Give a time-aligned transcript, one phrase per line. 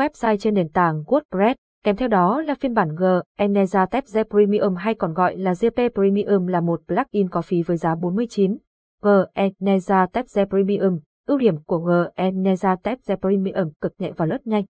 [0.00, 1.54] website trên nền tảng WordPress,
[1.84, 3.04] kèm theo đó là phiên bản G
[3.38, 7.76] Eneza Tab Premium hay còn gọi là GP Premium là một plugin có phí với
[7.76, 8.56] giá 49.
[9.02, 11.90] G Eneza Tab Premium, ưu điểm của G
[12.20, 14.64] Eneza Tab Premium cực nhẹ và lướt nhanh.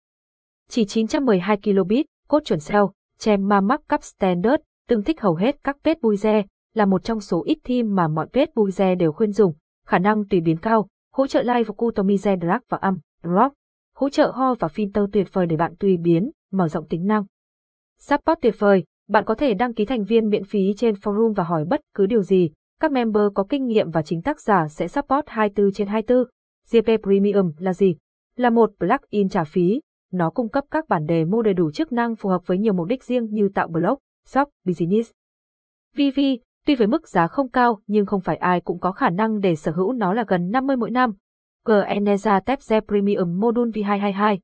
[0.69, 5.99] Chỉ 912 kilobit, cốt chuẩn SEO, Chemma Markup Standard, tương thích hầu hết các page
[6.01, 9.53] buize, là một trong số ít theme mà mọi page buize đều khuyên dùng,
[9.87, 13.53] khả năng tùy biến cao, hỗ trợ live và customize drag và âm, drop,
[13.97, 17.25] hỗ trợ ho và filter tuyệt vời để bạn tùy biến, mở rộng tính năng.
[17.99, 21.43] Support tuyệt vời, bạn có thể đăng ký thành viên miễn phí trên forum và
[21.43, 22.49] hỏi bất cứ điều gì,
[22.79, 26.23] các member có kinh nghiệm và chính tác giả sẽ support 24 trên 24.
[26.71, 27.95] GP Premium là gì?
[28.35, 29.81] Là một plugin trả phí,
[30.11, 32.73] nó cung cấp các bản đề mô đầy đủ chức năng phù hợp với nhiều
[32.73, 35.11] mục đích riêng như tạo blog, shop, business.
[35.95, 36.19] VV,
[36.65, 39.55] tuy với mức giá không cao nhưng không phải ai cũng có khả năng để
[39.55, 41.13] sở hữu nó là gần 50 mỗi năm.
[41.67, 44.37] GNeza Tepze Premium Module V222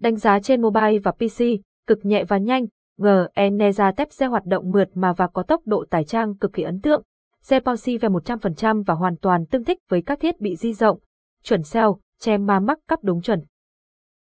[0.00, 1.44] Đánh giá trên mobile và PC,
[1.86, 2.66] cực nhẹ và nhanh,
[2.98, 6.80] GNeza Tepze hoạt động mượt mà và có tốc độ tải trang cực kỳ ấn
[6.80, 7.02] tượng.
[7.44, 10.98] Zeposi về 100% và hoàn toàn tương thích với các thiết bị di rộng,
[11.42, 13.44] chuẩn SEO, che ma mắc cấp đúng chuẩn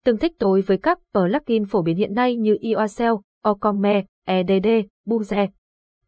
[0.03, 4.67] tương thích tối với các plugin phổ biến hiện nay như Ioacel, Ocome, EDD,
[5.05, 5.47] Buze.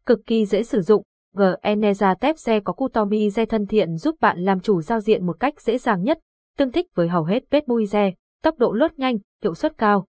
[0.06, 1.02] Cực kỳ dễ sử dụng,
[1.36, 5.78] Geneza Tepse có Kutomize thân thiện giúp bạn làm chủ giao diện một cách dễ
[5.78, 6.18] dàng nhất,
[6.58, 8.12] tương thích với hầu hết page Buize,
[8.42, 10.06] tốc độ lướt nhanh, hiệu suất cao.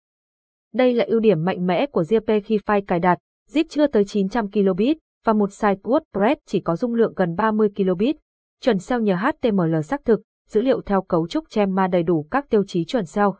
[0.74, 3.18] Đây là ưu điểm mạnh mẽ của GP khi file cài đặt,
[3.50, 7.68] zip chưa tới 900 kilobit và một site WordPress chỉ có dung lượng gần 30
[7.74, 8.16] kilobit.
[8.60, 12.50] Chuẩn SEO nhờ HTML xác thực, dữ liệu theo cấu trúc Gemma đầy đủ các
[12.50, 13.36] tiêu chí chuẩn SEO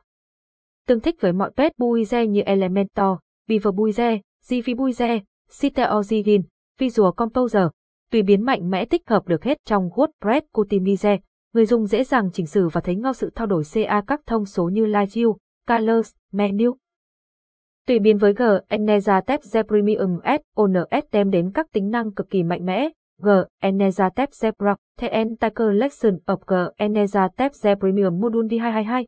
[0.88, 5.20] tương thích với mọi page Buize như Elementor, Beaver Buize, GV Buize,
[5.60, 6.42] Citeorigin,
[6.78, 7.62] Visual Composer,
[8.10, 11.18] tùy biến mạnh mẽ tích hợp được hết trong WordPress Cutimize.
[11.54, 14.44] Người dùng dễ dàng chỉnh sửa và thấy ngay sự thay đổi CA các thông
[14.44, 15.36] số như Light View,
[15.68, 16.76] Colors, Menu.
[17.86, 18.42] Tùy biến với G,
[19.26, 20.18] Tab Premium
[20.56, 22.88] SONS đem đến các tính năng cực kỳ mạnh mẽ.
[23.22, 23.28] G,
[24.16, 26.54] Tab Zebra, The Entire Collection of G,
[27.36, 29.04] Tab Premium Module D222.